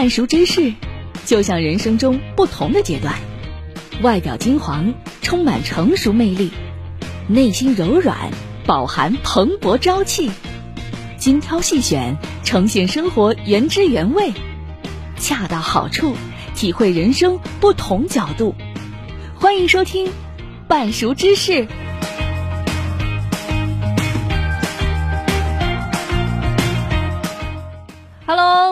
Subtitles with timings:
[0.00, 0.72] 半熟芝士，
[1.26, 3.16] 就像人生中不同的阶段，
[4.00, 6.52] 外表金黄，充满成熟魅力，
[7.28, 8.30] 内心柔软，
[8.64, 10.30] 饱含蓬勃朝气，
[11.18, 14.32] 精挑细选，呈现生活原汁原味，
[15.18, 16.14] 恰到好处，
[16.54, 18.54] 体会人生不同角度。
[19.34, 20.10] 欢迎收听
[20.66, 21.68] 半熟芝士。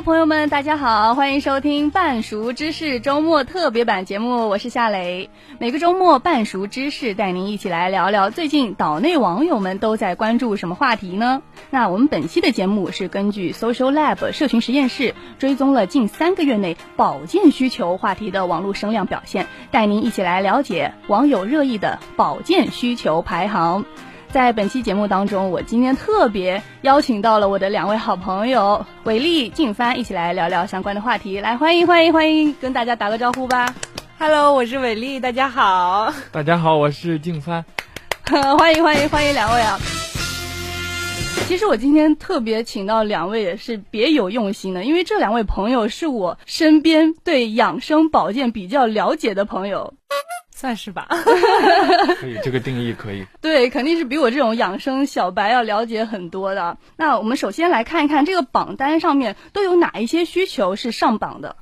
[0.04, 5.28] 朋友们，大家好，欢迎收听半熟芝士周末特别版节目，我是夏蕾。
[5.58, 11.42] 每个周末，半熟芝士带您一起来聊聊最近岛内网友们都在关注什么话题呢？
[11.70, 23.84] 那我们本期的节目是根据 Social Lab 社群实验室追踪了近三个月内保健需求话题的网络声量表现，带您一起来了解网友热议的保健需求排行。
[24.30, 31.40] 在本期节目当中，我今天特别邀请到了我的两位好朋友伟丽、静帆，一起来聊聊相关的话题。
[31.40, 33.74] 来，欢迎欢迎欢迎，跟大家打个招呼吧。
[34.18, 36.12] Hello，我是伟丽，大家好。
[36.30, 37.64] 大家好，我是静帆。
[38.58, 39.78] 欢迎欢迎欢迎两位啊！
[41.46, 49.94] 其实我今天特别请到两位也是别有用心的，因为这两位朋友是我身边对养生保健比较了解的朋友。
[50.58, 51.06] 算是吧，
[52.18, 53.24] 可以，这个定义可以。
[53.40, 56.78] 对，肯定是比我这种养生小白要了解很多的。
[56.96, 61.54] 那我们首先来看一看这个榜单上面都有哪一些需求是上榜的。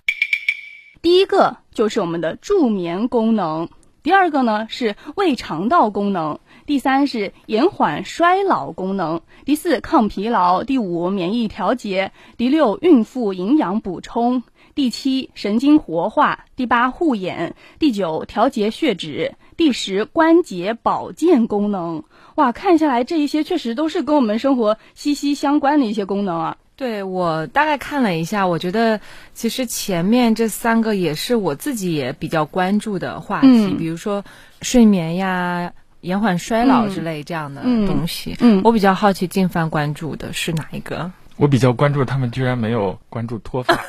[1.03, 3.69] 第一个就是我们的助眠功能，
[4.03, 14.43] 第二个呢是胃肠道功能，第三是延缓衰老功能，第四抗疲劳，第五免疫调节，第六孕妇营养补充。
[14.75, 22.05] 第七，神经活化；第八，护眼；第九，调节血脂；第十，关节保健功能。
[22.35, 26.57] 哇，看下来这一些确实都是跟我们生活息息相关的一些功能啊。
[26.77, 29.01] 对，我大概看了一下，我觉得
[29.33, 34.27] 其实前面这三个也是我自己也比较关注的话题，嗯、比如说
[34.61, 35.73] 睡眠呀、
[36.07, 38.37] 延缓衰老之类这样的东西。
[38.41, 41.11] 嗯，嗯我比较好奇静帆关注的是哪一个？
[41.37, 43.77] 我比较关注他们居然没有关注脱发。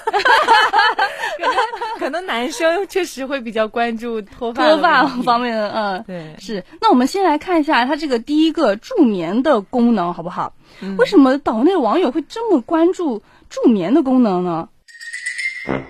[1.99, 6.63] 可能男生确实会比较关注脱发脱发方面的，嗯，对，是。
[6.79, 10.53] 那我们先来看一下它这个第一个助眠的功能，好不好？
[10.81, 14.69] 嗯、为什么岛内网友会这么关注助眠的功能呢？
[15.69, 15.83] 嗯，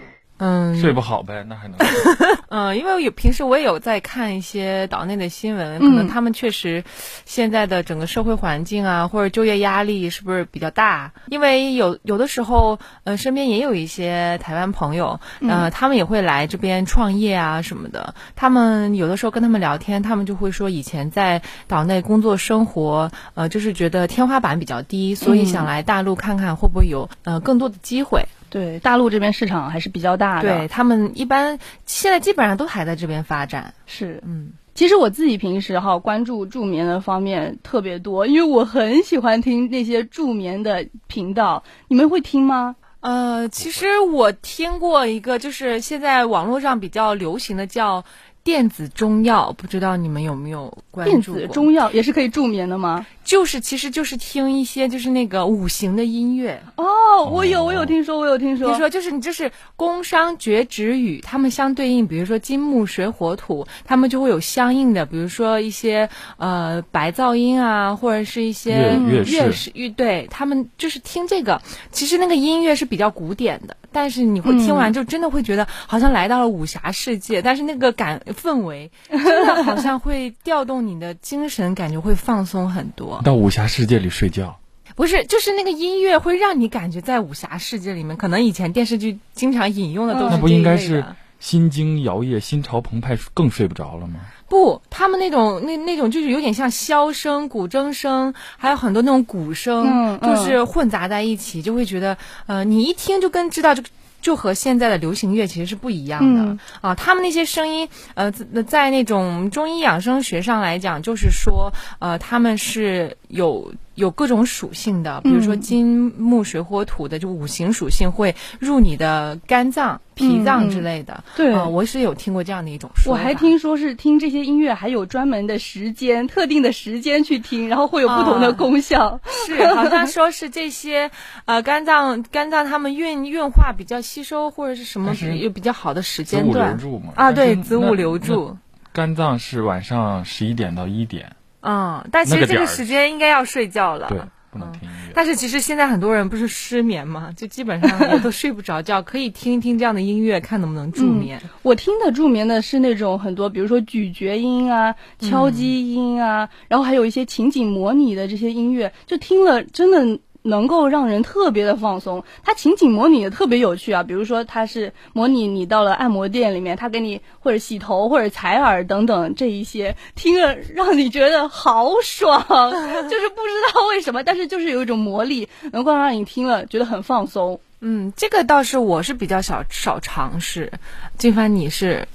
[0.79, 1.77] 睡不好呗，那还能？
[2.49, 6.83] 嗯，因为有平时我也有在看一些岛内的新闻，可能他们确实
[7.25, 11.11] 现在的整个社会环境啊，或者就业压力是不是比较大？
[11.27, 18.13] 因为有有的时候，呃，身边也有一些台湾朋友，呃，他们也会来这边创业啊什么的。
[18.35, 28.25] 他们有的时候跟他们聊天，他们就会说以前在岛内工作生活，呃，就是觉得天花板比较低，所以想来大陆看看会不会有呃更多的机会。
[28.49, 30.57] 对，大陆这边市场还是比较大的。
[30.57, 33.73] 对，他们一般现在基本上都还在这边发展。
[33.85, 41.63] 是，嗯，其实我自己平时哈关注助眠的方面特别多，因为我很喜欢听那些助眠的频道。
[41.87, 42.75] 你们会听吗？
[42.99, 48.03] 呃，其实我听过一个，就是现在网络上比较流行的叫。
[48.43, 51.39] 电子中药，不知道你们有没有关注过？
[51.41, 53.05] 电子中药也是可以助眠的吗？
[53.27, 56.63] 就是，其实就是听一些就是那个五行的音乐。
[56.77, 58.69] 哦，我有，我有听说，我有听说。
[58.69, 71.61] 听说就是你就是宫商角徵羽，他们相对应，比如说金木水火土，他们就会有相应的，比如说一些呃白噪音啊，或者是一些乐乐师乐，对他们就是听这个。
[71.91, 78.21] 其实那个音乐是比较古典的，但是你会听完就真的会觉得好像来到了武侠世界，嗯、但是那个感。
[78.37, 83.16] 氛围真的好像会调动你的精神，感觉会放松很多。
[83.23, 84.59] 到武侠世界里睡觉？
[84.95, 88.17] 不是，就是那个音乐会让你感觉在武侠世界里面。
[88.17, 91.05] 可能以前电视剧经常引用的都是那不应该是
[91.39, 94.21] 心惊摇曳、心潮澎湃，更睡不着了吗？
[94.49, 102.17] 不，他们那种那那种就是有点像箫声、古筝声，还有很多那种鼓声，就是混杂在一起，就会觉得
[102.47, 103.89] 呃，你一听就跟知道这个。
[104.27, 108.29] 就和现在的流行乐其实是不一样的、嗯、啊，他们那些声音，呃，
[108.67, 113.71] 在那种中医养生学上来讲，就是说，呃，他们是有。
[113.97, 121.23] 有各种属性的，比如说金木水火土的，就五行属性会入你的肝脏、脾脏之类的。
[121.29, 123.19] 嗯、对、呃，我是有听过这样的一种说法。
[123.19, 129.07] 我还听说是听这些音乐还有专门的时间、特定的时间去听，然后会有不同的功效。
[129.07, 131.09] 啊、是，好像说是这些
[131.45, 136.77] 呃肝脏肝脏他们运运化比较吸收或者是什么有比较好的时间段
[137.15, 138.55] 啊，对，子午流注。
[138.93, 141.36] 肝脏是晚上十一点到一点。
[141.67, 144.07] 嗯，但其实这个时间应该要睡觉了。
[144.07, 144.17] 对，
[144.51, 145.11] 不能听音乐。
[145.13, 151.39] 但是其实现在很多人不是失眠嘛，就基本上 也都睡不着觉，可以听一听这样的音乐，看能不能助眠。
[151.43, 160.19] 嗯、我听的助眠的是那种很多，比如说咀嚼音啊、敲击音啊，嗯、然后还有一些情景模拟的这些音乐，就听了真的。
[160.41, 164.03] 能够让人特别的放松，它情景模拟的特别有趣啊。
[164.03, 177.59] 比如说，它是模拟你到了按摩店里面，他给你或者洗头或者采耳等等这一些，听了让你觉得好爽， 就是不知道为什么，但是就是有一种魔力，能够让你听了觉得很放松。
[177.81, 180.71] 嗯，这个倒是我是比较少少尝试。
[181.17, 182.07] 金帆，你是？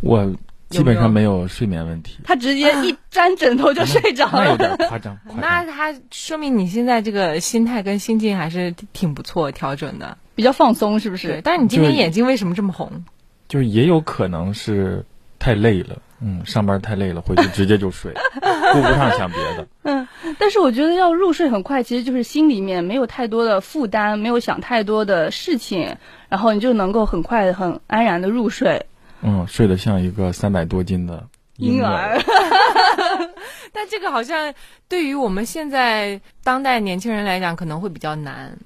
[0.00, 0.32] 我。
[0.70, 5.18] 基本上没有睡眠问题，他直接一沾枕头就睡着了，那有点夸张。
[5.40, 11.40] 那他说明你现在这个心态跟心境还是挺不错，调整的比较放松，是不是？
[11.42, 13.04] 但是你今天眼睛为什么这么红？
[13.48, 15.04] 就是也有可能是
[15.40, 18.12] 太累了，嗯，上班太累了，回去直接就睡，
[18.72, 19.66] 顾不上想别的。
[19.82, 20.06] 嗯，
[20.38, 25.96] 但是我觉得要入睡很快，其实就是心里面没有太多的负担，没有想太多的事情，
[26.28, 28.86] 然后你就能够很快很安然的入睡。
[29.22, 31.26] 嗯，睡得像一个三百多斤的
[31.56, 32.18] 婴儿，婴儿
[33.72, 34.52] 但这个好像
[34.88, 38.56] 对于我们现在当代年轻人来讲，可能会比较难。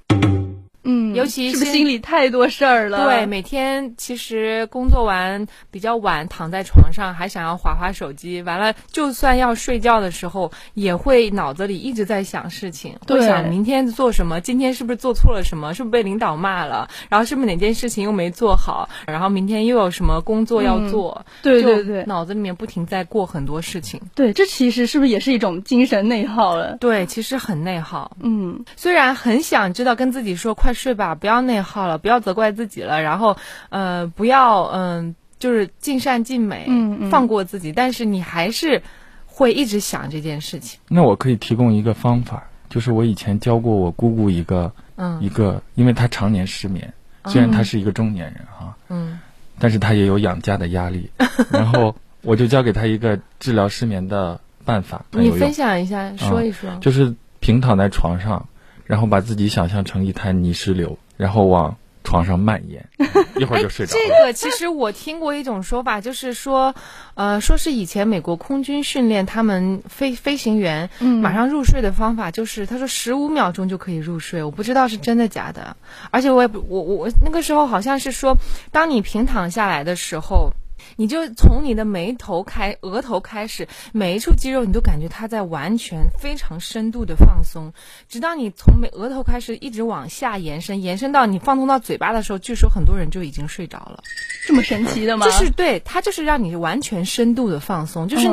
[0.84, 3.04] 嗯，尤其是不是心里太多事儿了？
[3.04, 23.98] 对，每天其实工作完比较晚，躺在床上还想要划划手机，完了就算要睡觉的时候，也会脑子里一直在想事情，会想明天做什么，今天是不是做错了什么，是不是被领导骂了，然后是不是哪件事情又没做好，然后明天又有什么工作要做，嗯、对对对，脑子里面不停在过很多事情。
[24.14, 26.76] 对，这其实是不是也是一种精神内耗了？
[26.78, 28.14] 对，其实很内耗。
[28.20, 30.73] 嗯，虽然很想知道跟自己说快。
[30.74, 33.36] 睡吧，不要内耗了，不要责怪自己了，然后，
[33.70, 38.82] 呃，不要，嗯、呃，就是尽善尽美，嗯，嗯，放过自己，但是你还是
[39.26, 40.80] 会一直想这件事情。
[40.88, 46.92] 那我可以提供一个方法，就是我以前教过我姑姑一个，嗯，一个，因为她常年失眠，
[47.26, 49.20] 虽然她是一个中年人哈，嗯，
[49.58, 51.10] 但是她也有养家的压力，
[51.50, 55.04] 然后我就教给她一个治疗失眠的办法。
[55.10, 58.46] 你分享一下，说一说，嗯，就是平躺在床上。
[58.84, 62.88] 然后把自己想象成一滩泥石流，然后往床上蔓延，
[63.36, 64.02] 一会儿就睡着了。
[64.02, 66.74] 这个其实我听过一种说法，就是说，
[67.14, 70.90] 呃，说是以前美国空军训练他们飞飞行员
[71.22, 74.42] 马上入睡的方法，就是他说十五秒钟就可以入睡。
[74.42, 75.76] 我不知道是真的假的，
[76.10, 78.36] 而且我也不，我我那个时候好像是说，
[78.70, 80.52] 当你平躺下来的时候。
[80.96, 87.72] 你就从你的眉头开，额头开始，每一处肌肉你都感觉它在完全非常深度的放松，
[88.08, 94.02] 直到你从眉额头开始一直往下延伸，延伸到你放松到嘴巴的时候，据说很多人就已经睡着了。
[94.46, 95.26] 这么神奇的吗？
[95.26, 98.28] 就是对，它就是让你完全深度的放松，就是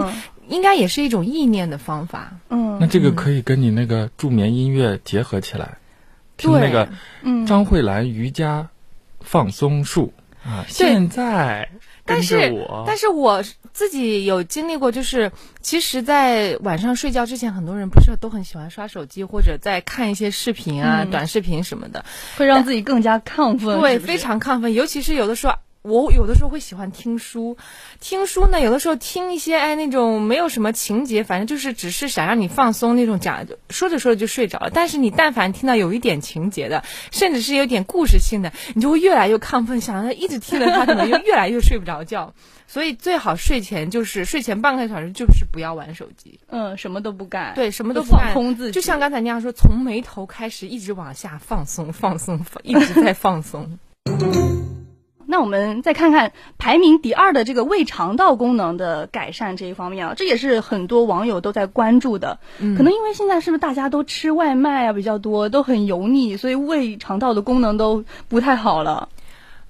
[0.47, 2.33] 应该也是一种意念的方法。
[2.49, 5.77] 嗯，那这个可以跟你那个助眠音乐结合起来，嗯、
[6.37, 6.89] 听那个
[7.47, 8.67] 张慧兰瑜伽
[9.21, 10.13] 放松术、
[10.45, 11.69] 嗯、啊，现在。
[12.05, 13.43] 但是，但是我
[13.73, 15.31] 自己有经历过，就是
[15.61, 22.03] 其实，在晚上睡觉之前，很多人不是都很喜欢刷手机或者在看一些视频啊、嗯、短视频什么的，
[22.37, 23.79] 会让自己更加亢奋。
[23.79, 25.53] 对，非常亢奋，尤其是有的时候。
[25.83, 27.57] 我有的时候会喜欢听书，
[27.99, 34.69] 听书呢，有的时候听一些哎那种没有什么情节，反正就是只是想让你放松那种讲，说着说着就睡着了。
[34.71, 42.33] 但是你但凡听到有一点情节的，甚至是有点故事性的，你就会越来越亢奋，想让他一直听着，他可能就越来越睡不着觉。
[42.67, 53.77] 所以最好睡前就是睡前半个小时就是不要玩手机，嗯，什么都不干，对，什么都不放空自己，就像刚才那样说，从眉头开始一直往下放松，放松，一直在放松。
[55.27, 62.39] 那我们再看看排名第二的这个胃肠道功能的改善这一方面啊，这也是很多网友都在关注的。
[62.59, 69.09] 嗯，可能因为现在是不是大家都吃外卖啊比较多，都很油腻，所以胃肠道的功能都不太好了。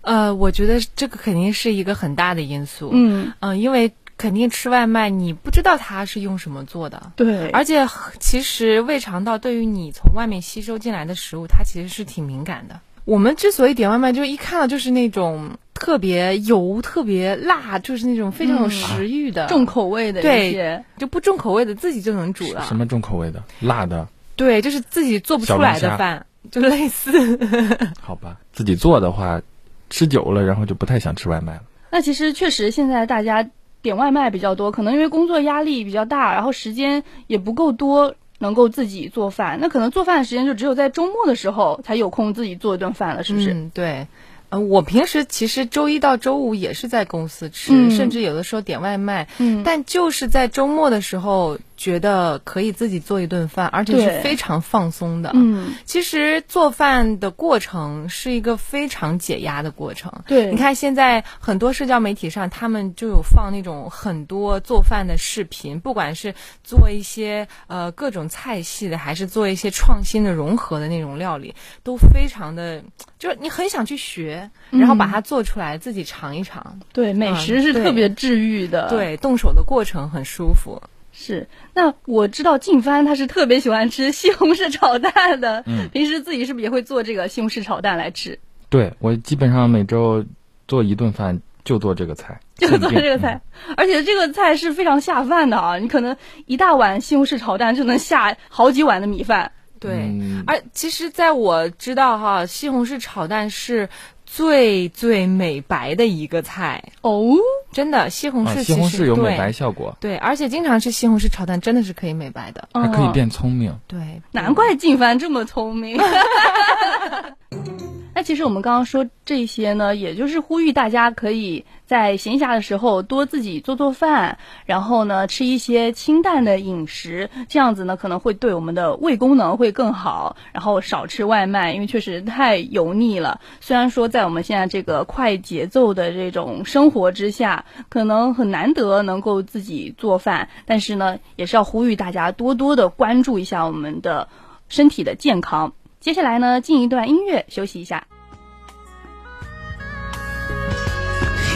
[0.01, 2.89] 呃，我觉得这个肯定是一个很大的因素。
[2.91, 7.11] 嗯嗯，呃，因为肯定吃外卖，你不知道它是用什么做的。
[7.15, 7.87] 对，而且
[8.19, 12.79] 其实胃肠道对于你从外面吸收进来的食物，它其实是挺敏感的。
[13.05, 22.63] 我们之所以点外卖，就一看到就是那种特别油、特别辣，就是那种非常有食欲的、嗯、重口味的一些，对，就不重口味的自己就能煮了。
[22.67, 23.43] 什么重口味的？
[23.59, 24.07] 辣的？
[24.35, 27.39] 对，就是自己做不出来的饭，就类似。
[27.99, 29.41] 好吧，自己做的话，
[29.89, 31.63] 吃久了，然后就不太想吃外卖了。
[31.89, 33.49] 那其实确实，现在大家
[33.81, 38.15] 点外卖比较多，可能因为工作压力比较大，然后时间也不够多。
[38.41, 43.53] 能够自己做饭，那可能做饭的时间就只有在周末的时候才有空自己做一顿饭了，是不是？
[43.53, 44.07] 嗯，对。
[44.49, 49.29] 呃，我平时其实周一到周五也是在公司吃，嗯，甚至有的时候点外卖。
[49.37, 55.31] 嗯，但就是在周末的时候，觉得可以自己做一顿饭，而且是非常放松的。
[55.33, 60.13] 嗯，其实做饭的过程是一个非常解压的过程。
[60.27, 72.83] 对，你看现在很多社交媒体上，他们就有放那种很多做饭的视频，不管是做一些呃各种菜系的，还是做一些创新的融合的那种料理，都非常的，
[73.17, 76.79] 就是你很想去学，然后把它做出来，嗯、自己尝一尝。
[76.93, 78.85] 对，美食是特别治愈的。
[78.85, 80.79] 嗯、对，对，动手的过程很舒服。
[81.11, 85.63] 是，那我知道静帆他是特别喜欢吃 西红柿炒蛋的。
[85.67, 88.39] 嗯，平时自己是不是也会做这个西红柿炒蛋来吃？
[88.69, 90.25] 对，我基本上每周
[90.67, 95.77] 做一顿饭就做这个菜， 就做这个菜，嗯、而且这个菜是非常下饭的啊！
[95.77, 96.15] 你可能
[96.45, 99.51] 一大碗西红柿炒蛋就能下好几碗的米饭。
[99.79, 103.89] 对，嗯、而其实在我知道哈，西红柿炒蛋是。
[104.33, 107.35] 最最美白的一个菜哦，
[107.73, 109.97] 真的西红柿、啊，西红柿有美白效果。
[109.99, 113.77] 对，对，而且经常吃西红柿炒蛋真的是可以美白的，还可以变聪明。
[113.87, 115.99] 对，难怪静帆这么聪明。
[118.23, 130.35] 其实我们刚刚说这些呢，也就是呼吁大家可以在闲暇的时候多自己做做饭，然后呢吃一些清淡的饮食，这样子呢可能会对我们的胃功能会更好。
[130.51, 133.39] 然后少吃外卖，因为确实太油腻了。
[133.59, 144.27] 虽然说在我们现在这个快节奏的这种生活之下，可能很难得能够自己做饭，但是呢也是要呼吁大家多多的关注一下我们的
[144.69, 145.73] 身体的健康。
[146.01, 148.03] 接下来呢，进一段音乐休息一下。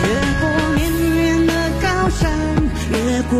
[0.04, 0.08] 越
[0.40, 2.32] 过绵绵的高山，
[2.92, 3.40] 越过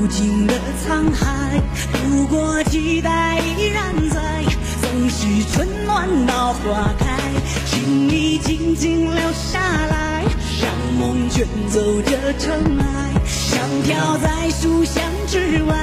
[0.00, 1.60] 无尽的沧海，
[2.08, 4.42] 如果期待依然在，
[4.80, 7.18] 总是春暖到花开，
[7.66, 10.24] 请你静静留下来，
[10.62, 15.76] 让梦卷走这尘埃，像飘在书香之外，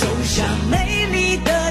[0.00, 1.65] 走向美丽的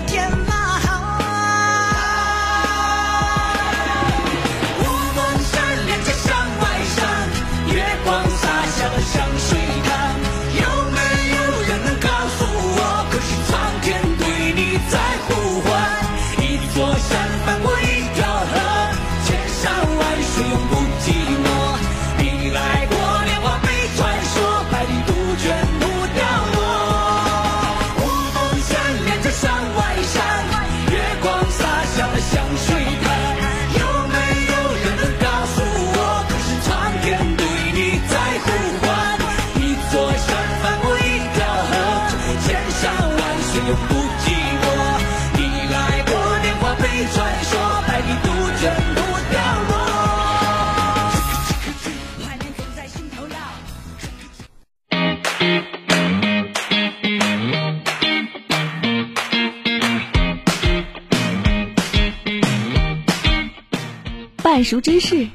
[64.65, 65.27] 熟知识，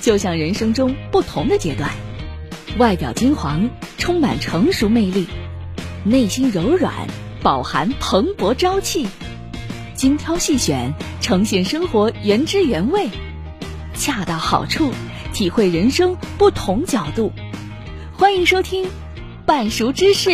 [0.00, 1.90] 就像人生中不同的阶段，
[2.78, 5.26] 外表金黄，充满成熟魅力，
[6.04, 7.08] 内心柔软，
[7.42, 9.08] 饱含蓬勃朝气，
[9.96, 13.08] 精挑细选，呈现生活原汁原味，
[13.94, 14.92] 恰到好处，
[15.34, 17.32] 体会人生不同角度。
[18.16, 18.84] 欢迎收听
[19.44, 20.30] 《半熟知识》。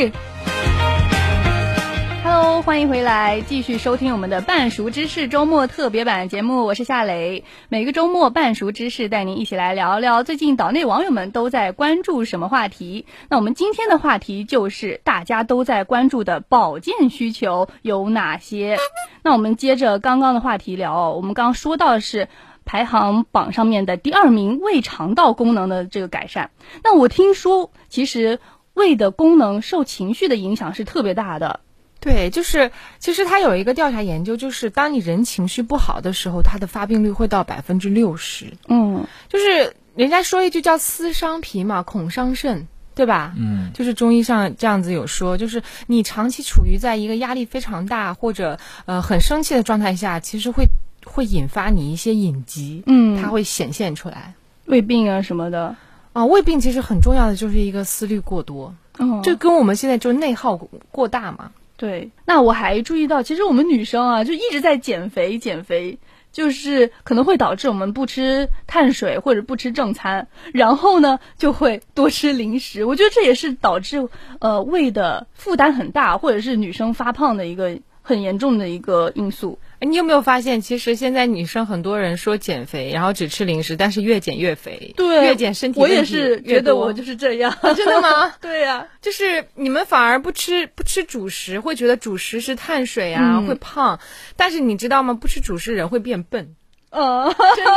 [2.35, 6.65] Hello，欢迎回来，继续收听我们的半熟知识周末特别版节目。
[6.65, 13.05] 我是夏蕾，每个周末半熟知识带您一起来聊聊最近岛内网友们都在关注什么话题。
[13.29, 18.79] 那我们今天的话题就是大家都在关注的保健需求有哪些？
[19.23, 22.29] 那我们接着刚刚的话题聊，我们刚刚说到是
[22.65, 26.51] 排行榜上面的第二名胃肠道功能的这个改善。
[26.83, 28.39] 那我听说，其实
[28.73, 31.61] 胃的功能受情绪的影响是特别大的。
[32.03, 38.53] 对，就是其实他有一个调查研究，就是当你人情绪不好的时候，它的发病率会到百分之六十。
[38.67, 42.67] 嗯，就是人家说一句叫“思伤脾”嘛，恐伤肾，
[42.97, 43.33] 对吧？
[43.39, 50.67] 嗯，就是中医上这样子有说，就是你长期处于在一个压力非常大或者呃很生气的状态下，其实会
[51.05, 54.35] 会引发你一些隐疾，嗯，它会显现出来，
[54.67, 55.77] 胃病啊什么的。
[56.13, 61.53] 啊，胃病其实很重要的就是一个思虑过多，嗯，这跟我们现在就是内耗过大嘛。
[61.83, 65.99] 对，那我还注意到，其实我们女生啊，就一直在减肥，减肥
[66.31, 72.85] 就是可能会导致我们不吃碳水或者不吃正餐，然后呢就会多吃零食。
[72.85, 74.09] 我觉得这也是导致
[74.39, 79.59] 呃胃的负担很大，或者是女生发胖的一个很严重的一个因素。
[79.83, 85.81] 你有没有发现，其实现在女生很多人说减肥，然后只吃零食，但是越减越肥，对，越减身体。
[85.81, 88.33] 我也是觉得我就是这样，真的吗？
[88.41, 93.99] 对呀、啊，就是你们反而不吃不吃主食，会觉得主食是碳水啊，嗯、会胖。
[94.37, 95.15] 但是你知道吗？
[95.15, 96.55] 不吃主食人会变笨。
[96.91, 97.73] 呃，真的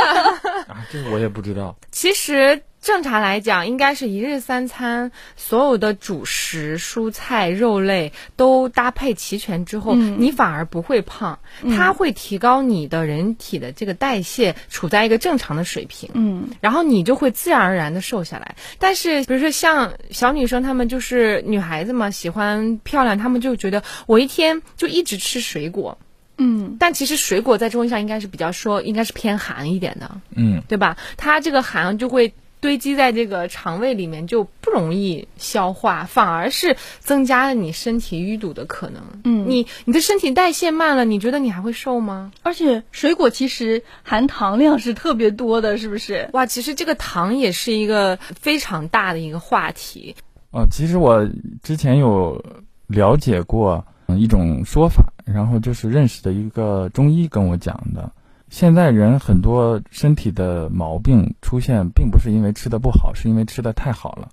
[0.68, 1.76] 啊，这个我也不知道。
[1.90, 11.40] 其实正常来讲，应该是一日三餐，所有的主食、蔬菜、肉类都搭配齐全之后，嗯、你反而不会胖，
[11.76, 16.12] 它会提高你的人体的这个代谢，处在一个正常的水平。
[16.14, 18.56] 嗯，然后你就会自然而然的瘦下来。
[18.78, 25.98] 但是，比如说像小女生，她们就是女孩子嘛，喜欢漂亮，她们就觉得我一天就一直吃水果。
[26.38, 30.98] 嗯，但其实水果在中医上应该是比较说，应该是偏寒一点的，嗯，对吧？
[31.18, 32.34] 它这个寒就会
[32.66, 39.04] 堆积在这个肠胃里面，就不容易消化，反而是增加了你身体淤堵的可能。
[39.24, 42.32] 嗯，你你的身体代谢慢了，你觉得你还会瘦吗？
[42.42, 46.28] 而且水果其实含糖量是特别多的，是不是？
[46.34, 50.16] 哇，其实这个糖也是一个非常大的一个话题。
[50.50, 51.30] 哦，其实我
[51.62, 52.44] 之前有
[52.88, 53.86] 了解过。
[54.08, 58.12] 嗯，一种说法，然后就是认识的一个中医跟我讲的。
[58.50, 64.30] 现在人很多身体的毛病出现，并不是因为吃的不好，是因为吃的太好了，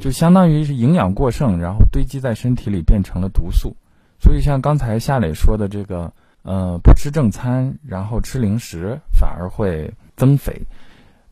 [0.00, 3.76] 就相当于是营养过剩，然后堆积在身体里变成了毒素。
[4.20, 10.62] 所以像刚才夏磊说的这个，呃，不吃正餐，然后吃零食，反而会增肥。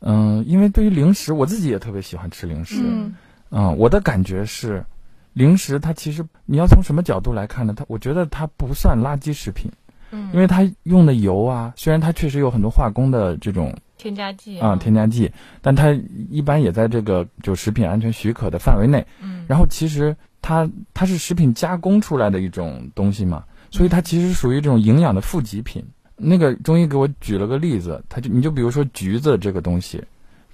[0.00, 2.80] 嗯、呃，因为对于零食，我自己也特别喜欢吃零食。
[2.82, 3.14] 嗯、
[3.50, 4.84] 呃，我的感觉是。
[5.32, 7.72] 零食它其实你要从什么角度来看呢？
[7.76, 9.70] 它我觉得它不算垃圾食品，
[10.10, 15.90] 嗯，因为它用的油啊，虽然它确实有很多化工的这种添加剂啊，啊，添加剂，但它
[16.30, 25.84] 一般也在这个就食品安全许可的范围内，嗯，然后其实它它是食品加工出来的一种东西嘛，所以它其实属于这种营养的负极品。
[26.16, 30.04] 那个中医给我举了个例子，他就你就比如说橘子这个东西，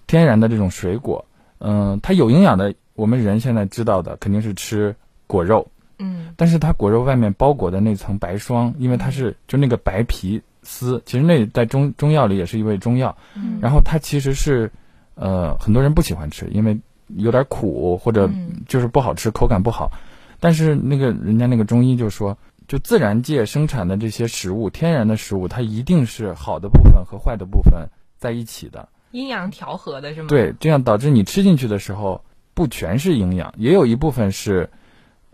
[0.07, 1.25] 天然的这种水果，
[1.59, 2.75] 嗯、呃，它有营养的。
[2.95, 4.97] 我们人现在知道的肯定是吃
[5.27, 14.71] 果肉，嗯，但是它果肉外面包裹的那层白霜，因为它是就那个白皮丝，其实那在中中药里也是一味中药，嗯，然后它其实是，
[15.15, 16.79] 呃，很多人不喜欢吃，因为
[17.09, 18.31] 有点苦或者
[18.69, 19.91] 就是不好吃，口感不好，
[20.41, 22.37] 但是那个人家那个中医就说，
[22.69, 30.29] 就自然界生产的这些食物，天然的食物，它一定是好的部分和坏的部分在一起的，阴阳调和的是吗？
[30.29, 32.23] 对，这样导致你吃进去的时候。
[32.57, 34.71] 不全是营养，也有一部分是，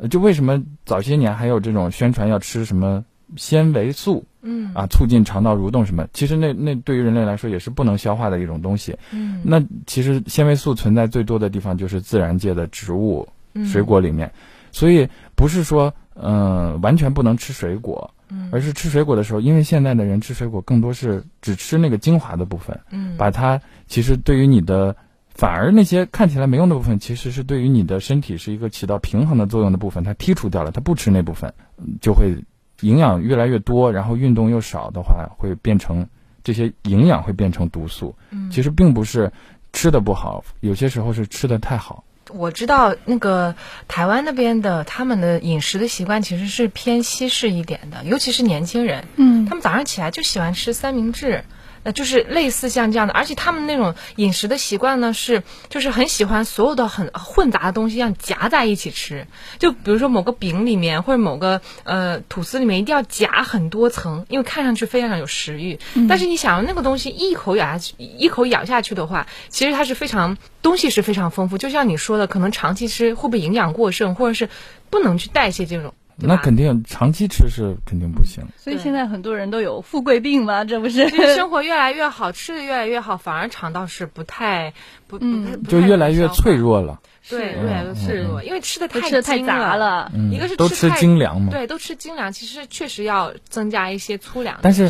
[0.09, 3.05] 就为什么早些年还有这种宣传要吃什么
[3.37, 6.07] 纤维素，嗯啊，促进肠道蠕动什么？
[6.13, 8.97] 其实那那对于人类来说也是不能消化的一种东西。
[9.13, 13.27] 嗯，那其实纤维素存在最多的地方就是自然界的植物、
[13.65, 14.33] 水果里面，嗯、
[14.73, 24.97] 所以不是说嗯、呃、完全不能吃水果，嗯，而是吃水果的时候，因为现在的人吃水果更多是只吃那个精华的部分，嗯，把它其实对于你的。
[25.35, 31.53] 反而那些看起来没用的部分，其实是对于你的身体是一个起到平衡的作用的部分，它剔除掉了，它不吃那部分，
[32.01, 32.37] 就会
[32.81, 36.07] 营养越来越多，然后运动又少的话，会变成
[36.45, 38.15] 这些营养会变成毒素。
[38.31, 39.33] 嗯，其实并不是
[39.73, 42.05] 吃的不好，有些时候是吃的太好。
[42.31, 43.55] 我知道那个
[43.89, 51.45] 台湾那边的他们的饮食的习惯其实是偏西式一点的，尤其是年轻人，嗯，他们早上起来就喜欢吃三明治。
[51.85, 59.27] 呃，就是类似像这样的，而且他们那种饮食的习惯呢，是就是很喜欢所有的很混杂的东西，要夹在一起吃。
[59.59, 65.79] 就比如说某个饼里面或者某个呃吐司里面，一定要夹很多层，因为看上去非常有食欲。
[65.95, 71.59] 嗯、但是你想那个东西一口咬下去，一口咬下去的话，其实它是非常东西是非常丰富。
[71.59, 74.49] 就像你说的，可能长期吃会不会营养过剩，或者是
[74.91, 75.95] 不能去代谢这种。
[76.23, 81.09] 那肯定长期吃是肯定不行，所以现在很多人都有富贵病嘛，这不是？
[81.35, 84.73] 生活越来越好，吃的越来越好，反而肠道是不太
[85.07, 87.01] 不，嗯，就越来越脆弱了。
[87.29, 90.11] 对，越来越脆弱，因为吃的太吃太杂了。
[90.33, 94.59] 一个是都吃精粮嘛，对，都吃精粮，其实确实要增加一些粗粮。
[94.61, 94.89] 但是，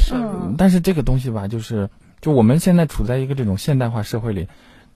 [0.56, 1.90] 但是这个东西吧，就是
[2.22, 4.48] 就我们现在处在一个这种现代化社会里，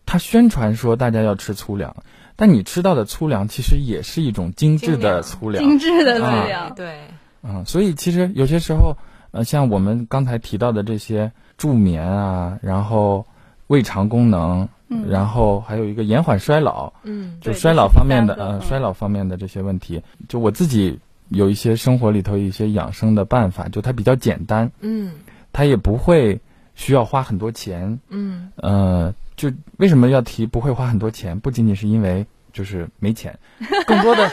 [0.07, 1.94] 他宣传说大家要吃粗粮。
[2.37, 7.01] 但你吃到的粗粮其实也是一种精致的粗粮，精致的粗粮，啊、对，
[7.42, 8.94] 嗯，所以其实有些时候，
[9.31, 13.25] 呃，像我们刚才提到的这些助眠啊，然后
[13.68, 25.12] 胃肠功能，嗯，然后还有一个延缓衰老，嗯，就衰老方面的，呃，衰老方面的这些问题，就我自己有一些生活里头一些养生的办法，就它比较简单，嗯，
[25.55, 26.38] 它也不会
[26.75, 29.14] 需要花很多钱，嗯，呃。
[29.37, 31.38] 就为什么要提不会花很多钱？
[31.40, 33.38] 不仅仅是因为就是没钱，
[33.87, 34.31] 更多的，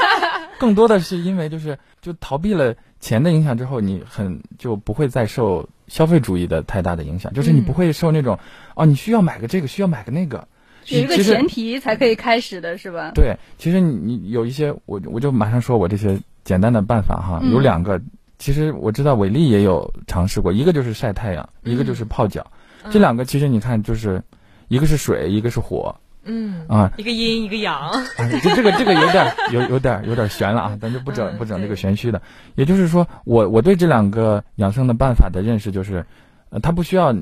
[0.60, 10.48] 更多的是因为就是就逃避了钱的影响之后，你很就不会再受消费主义的太大的影响，就是你不会受那种、嗯、哦，你需要买个这个，需要买个那个，
[10.88, 13.12] 有一个前提才可以开始的是吧？
[13.14, 18.06] 对，其实你你有一些，我我就马上说我这些简单的办法哈，有两个，嗯、
[18.40, 22.48] 其实我知道伟丽也有尝试过，一个就是晒太阳，一个就是泡脚，
[22.84, 24.24] 嗯、这两个其实你看就是
[24.68, 25.96] 一个是水，一个是火。
[26.26, 28.02] 嗯啊，一个阴一个阳，啊，
[28.42, 32.22] 这这个这个有点有有点有点玄了啊，咱就不整不整这个玄虚的。
[32.56, 36.06] 也就是说，我我对这两个养生的办法的认识就是，
[36.50, 37.14] 呃，它不需要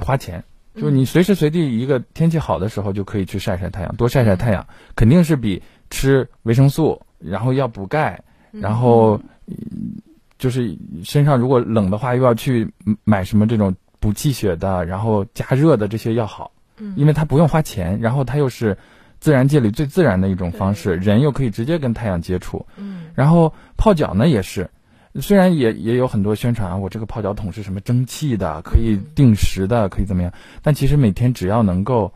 [0.00, 0.42] 花钱，
[0.74, 9.20] 就是你随时随地一个天气好的时候就可以去晒晒太阳，多晒晒太阳，肯定是比吃维生素，然后要补钙，然后
[10.36, 12.68] 就是身上如果冷的话又要去
[13.04, 16.50] 买什么这种补气血的，然后加热的这些要好。
[16.96, 18.76] 因为它不用花钱，然后它又是
[19.20, 22.66] 自然界里最自然的一种方式，人又可以直接跟太阳接触。
[22.76, 24.70] 嗯，然后泡脚呢也是，
[25.20, 30.32] 虽然也也有很多宣传啊，我这个泡脚桶是什么蒸汽的，可以定时的，可以怎么样？
[30.62, 32.12] 但其实每天只要能够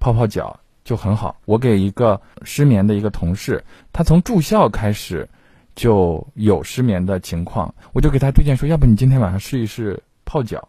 [0.00, 1.36] 泡泡脚就很好。
[1.44, 5.28] 我给一个失眠的一个同事，他从住校开始
[5.74, 10.68] 就有失眠的情况，我就给他推荐说，要不你今天晚上试一试泡脚。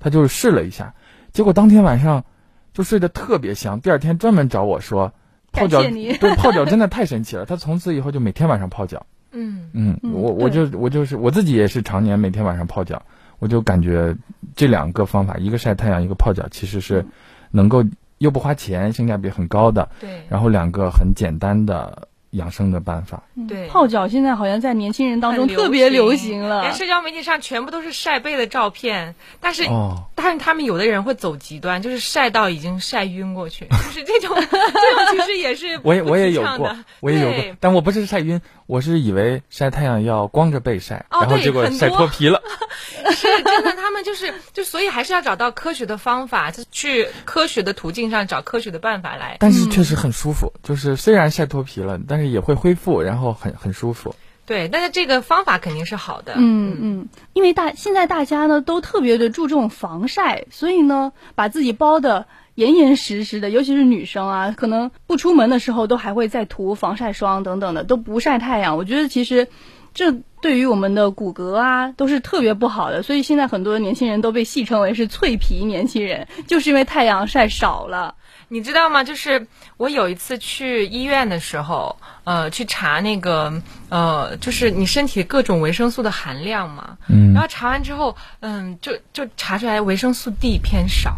[0.00, 0.92] 他就试了一下，
[1.32, 2.24] 结果当天晚上。
[2.72, 5.12] 就睡得特别香，第二天专门找我说，
[5.52, 7.44] 泡脚对泡脚真的太神奇了。
[7.44, 9.06] 他从此以后就每天晚上泡脚。
[9.34, 13.02] 嗯嗯，我我就我就是我自己也是常年每天晚上泡脚，
[13.38, 14.16] 我就感觉
[14.54, 17.06] 这两个方法，一个晒太阳，一个泡脚，其实是
[17.50, 17.84] 能够
[18.18, 19.88] 又不花钱，性价比很高的。
[20.00, 22.08] 对，然后两个很简单的。
[22.32, 29.14] 养生的办法，对，泡脚现在好像在年轻人当中特别流行了，连社交媒体上全部都是晒背的照片。
[29.38, 34.50] 但是，哦、但是他们有的人会走极端，就是晒到已经晒晕过去，就是这种， 这种
[35.12, 38.40] 其实也是我也我也有过，我也有过，但我不是晒晕，
[38.72, 42.40] 我是以为晒太阳要光着背晒，哦、然后结果晒脱皮了。
[43.12, 49.36] 是真的，他们就是就所以还是要找到科学的方法，就去科学的途径上找科学的办法来。
[49.40, 52.32] 但是确实很舒服，嗯、就是虽然晒脱皮了，但是。
[52.32, 54.14] 也会恢复，然后很很舒服。
[54.46, 56.32] 对，但是这个方法肯定是好的。
[56.36, 68.76] 嗯嗯，因为大现在大家呢都特别的注重防晒，所以呢把自己包得严严实实的，尤其是女生啊，可能不出门的时候都还会再涂防晒霜等等的，都不晒太阳。
[68.76, 69.48] 我觉得其实
[69.94, 78.14] 这对于我们的骨骼啊都是特别不好的，所以现在很多年轻人都被戏称为是脆皮年轻人，就是因为太阳晒少了。
[78.48, 79.02] 你知道吗？
[79.02, 79.46] 就是
[79.78, 86.98] 我有一次去医院的时候，呃，去查那个，呃，就是你身体各种维生素的含量嘛。
[87.08, 87.32] 嗯。
[87.32, 91.16] 然后查完之后，嗯，就就查出来维生素 D 偏少。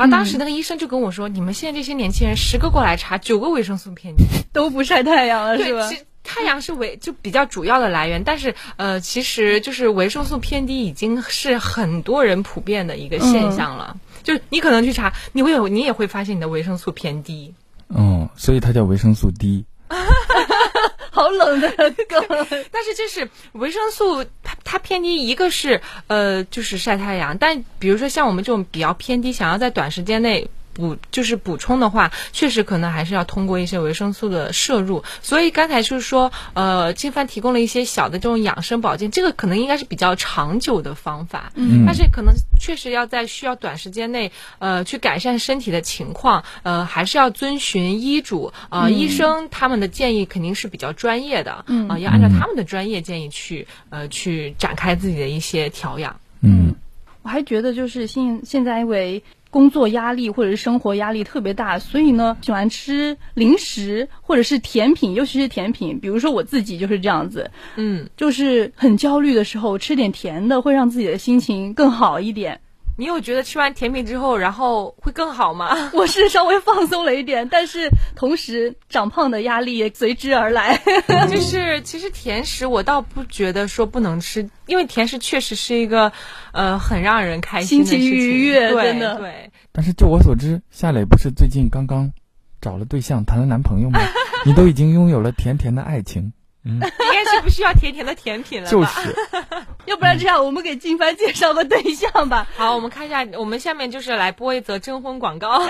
[0.00, 5.90] 然后当时那个医生就跟我说：“嗯、你们现在这些年轻人，十个过来查，九个维生素偏低，都不晒太阳了，是吧？”
[6.24, 13.94] 太阳是维就比较主要的来源，但是呃，其实就是维生素偏低已经是很多人普遍的一个现象了。
[13.94, 17.54] 嗯、就是你可能去查，你会有你也会发现你的维生素偏低。
[17.88, 19.66] 嗯，所以它叫维生素 D。
[21.12, 21.68] 好冷的
[22.08, 22.24] 梗。
[22.70, 24.24] 但是就是维生素
[24.70, 30.48] 它偏低，一个是呃就是晒太阳，但比如说像我们这种比较偏低，想要在短时间内。
[30.72, 35.04] 补就是补充的话，确实可能还是要通过一些维生素的摄入。
[35.22, 41.52] 所以刚才就是说，呃，金帆提供了一些小的这种养生保健，这个可能应该是比较长久的方法。
[41.54, 48.52] 嗯，但是可能确实要在需要短时间内，呃，去改善身体的情况，呃，还是要遵循医嘱。
[48.70, 51.64] 呃，嗯、医生他们的建议肯定是比较专业的。
[51.66, 56.20] 嗯，啊、呃，要按照他们的专业建议去，呃，去展开自己的一些调养。
[56.40, 56.74] 嗯，
[57.22, 59.22] 我还觉得就是现现在因为。
[59.50, 65.98] 工作压力或者是生活压力特别大，所以呢，喜欢吃零食或者是甜品，尤其是甜品。
[66.00, 72.60] 比如说我自己就是这样子，嗯，就是很焦虑的时候吃点甜的，会让自己的心情更好一点。
[72.96, 75.74] 你有觉得吃完甜品之后，然后会更好吗？
[75.94, 80.78] 我是稍微放松了一点，但是同时长胖的压力也随之而来。
[81.30, 86.12] 就是其实甜食我倒不觉得说不能吃，因为甜食确实是一个
[86.52, 89.50] 呃很让人开心的事情，心情愉悦，对真的对。
[89.72, 92.12] 但是就我所知，夏磊不是最近刚刚
[92.60, 94.00] 找了对象，谈了男朋友吗？
[94.44, 96.32] 你都已经拥有了甜甜的爱情。
[96.64, 98.70] 嗯， 应该是不需要甜甜的甜品了吧？
[98.70, 99.16] 就是，
[99.86, 102.46] 要不然这样，我们给金帆介绍个对象吧。
[102.56, 105.60] 好，我们看一下，我们下面就是来播一则征婚广告，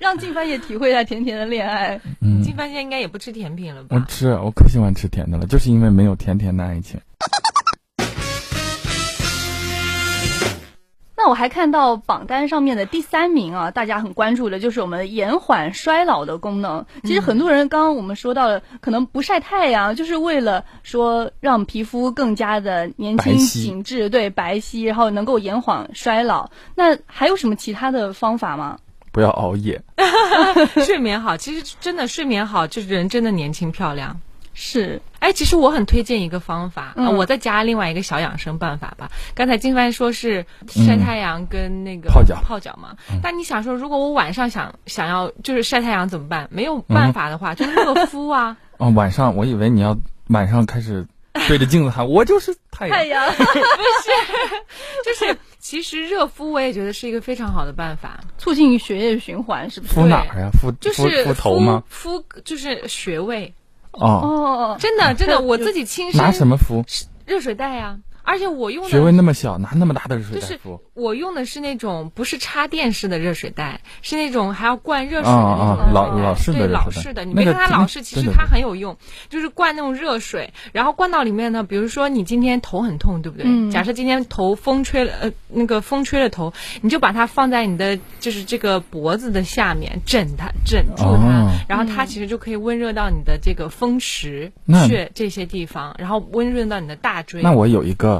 [0.00, 2.00] 让金帆也体会一下甜甜的恋爱。
[2.20, 3.96] 嗯，金帆现在应该也不吃甜品了吧？
[3.96, 6.98] 我吃，我可喜欢吃甜的了，就是因为没有甜甜的爱情。
[11.24, 16.84] 那我还看到榜单上面的第三名啊，大家很关注的就是我们延缓衰老的功能。
[17.02, 26.50] 其实很多人刚刚我们说到了，可能不晒太阳，就是为了说让皮肤更加的年轻紧致，对，白皙，然后能够延缓衰老。
[26.74, 28.78] 那还有什么其他的方法吗？
[29.10, 29.80] 不要熬夜，
[30.84, 34.20] 睡眠好，其实真的睡眠好，就是人真的年轻漂亮。
[34.54, 39.10] 是，哎，其实我很推荐一个方法，嗯啊、我再加另外一个小养生办法吧。
[39.34, 46.48] 刚才金帆说是晒太阳跟那个泡脚泡脚嘛，但你想说，如果我晚上想想要就是晒太阳怎么办？
[46.52, 48.56] 没有办法的话，嗯、就热敷啊。
[48.78, 49.96] 哦，晚上我以为你要
[50.28, 51.04] 晚上开始
[51.48, 52.96] 对着镜子喊，我就是太阳。
[52.96, 53.50] 太阳 不是，
[55.04, 59.94] 就是其实热敷我也觉得是一个非常好的办法，促进血液循环，是不是？
[59.94, 60.48] 敷哪儿呀？
[60.60, 61.82] 敷就是敷头吗？
[61.88, 63.52] 敷就是穴位。
[64.00, 66.84] 哦哦，真的真的， 我自己亲身拿什么敷？
[67.26, 67.98] 热水袋呀、啊。
[68.24, 70.46] 而且我用的穴位那么小，拿那么大的热水袋敷。
[70.46, 77.24] 就是我用的是那种不是插电式的热水袋，是那种还要灌热水的那种、啊啊、老老式的对老式的。
[77.24, 78.96] 你别看它老式，其实它很有用，
[79.28, 81.62] 就是灌那种热水，然后灌到里面呢。
[81.64, 83.44] 比如说你今天头很痛，对不对？
[83.46, 94.52] 嗯、假设今天头风吹了，呃，那个风吹了头，你就把它放在你的就是这个脖子的下面，枕它枕住它，哦、然后它其实就可以温热到你的这个风池
[94.86, 97.42] 穴这些地方，然后温润到你的大椎。
[97.42, 98.13] 那我有一个。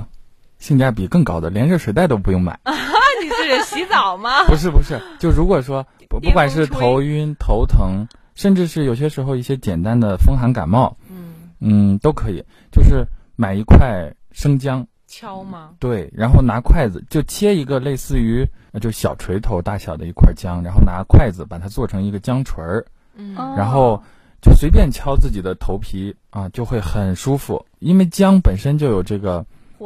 [0.64, 2.58] 性价比更高的，连热水袋都不用买。
[2.62, 2.72] 啊，
[3.22, 4.44] 你是洗澡吗？
[4.48, 13.04] 不是不是，就如果说不不管是头晕头疼，甚至是有些时候一些简单的风寒感冒，嗯嗯，都可以，就是
[13.36, 15.72] 买一块生姜，敲吗？
[15.78, 18.42] 对，然后拿筷子就切一个类似于
[18.80, 22.82] 就小锤头大小的一块姜，然后拿筷子把它做成一个姜锤儿，
[23.16, 24.02] 嗯，然后
[24.40, 29.44] 就随便敲自己的头皮啊，就会很舒服，因为姜本身就有这个。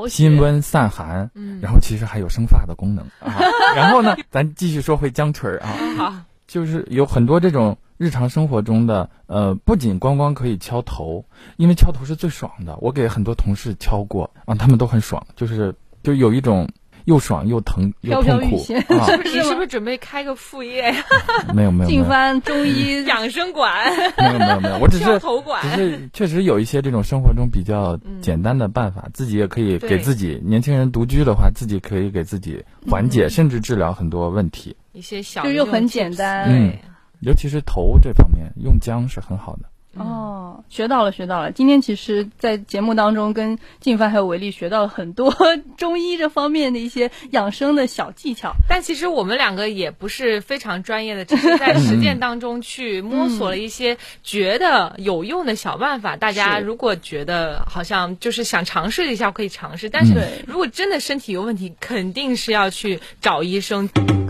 [0.09, 3.39] 辛温散寒，嗯，然后其实还有生发的功能啊。
[3.77, 11.25] 然后呢，咱继续说回姜锤儿啊，就是有很多这种日常生活中的，呃，不仅光光可以敲头，
[11.57, 12.77] 因为敲头是最爽的。
[12.81, 16.69] 我给很多同事敲过啊，他们都很爽，就是就有一种。
[17.09, 21.05] 又爽又疼又痛苦，飘飘啊、 你是不是准备开个副业呀？
[21.55, 23.03] 没有没有，进翻中医。
[23.09, 23.91] 养生馆。
[24.19, 25.63] 没有没有没有，我只是头馆。
[25.63, 30.39] 只是确实有一些这种生活中比较简单的办法，嗯、自己也可以给自己。
[30.45, 34.77] 年轻人独居的话，自己可以给自己缓解，嗯、甚至治疗很多问题。
[34.93, 36.77] 一些小就又很简单，嗯，
[37.21, 39.63] 尤其是头这方面，用姜是很好的。
[39.97, 41.51] 哦，学到了，学到了。
[41.51, 45.35] 今天其实，在节目当中，跟静帆还有维丽学到了很多
[45.77, 48.53] 中医这方面的一些养生的小技巧。
[48.69, 56.15] 但其实我们两个也不是非常专业的，只是在实践当中去摸索了一些觉得有用的小办法。
[56.15, 59.91] 嗯、大家如果觉得好像就是想尝试一下，可以尝试。
[59.91, 60.15] 但是
[60.47, 63.89] 如果真的身体有问题，肯定是要去找医生。
[63.89, 64.28] 今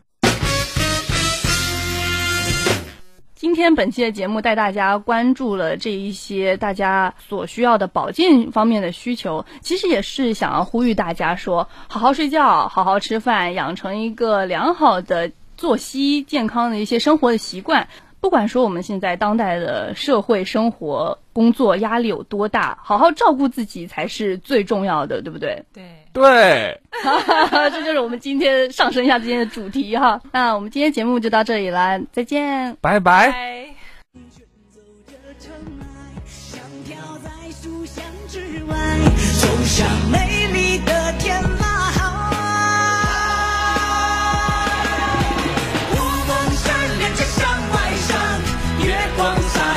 [3.58, 17.88] 今天本期的节目带大家关注了这一些大家所需要的保健方面的需求，其实也是想要呼吁大家说，好好睡觉，好好吃饭，养成一个良好的作息、健康的一些生活的习惯。
[18.20, 25.64] 不管说我们现在当代的社会生活、工作压力有多大，好好照顾自己才是最重要的，对不对？
[25.74, 25.82] 对
[26.18, 26.81] 对，
[27.70, 30.20] 这就是我们今天上升一下今天的主题哈。
[30.33, 33.66] 那我们今天节目就到这里了，再见，拜拜。
[48.81, 49.67] 永不。